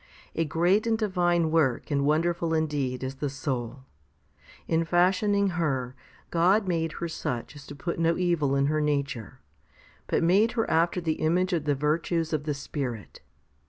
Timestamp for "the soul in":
3.17-4.83